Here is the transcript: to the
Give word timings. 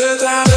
to 0.00 0.16
the 0.16 0.49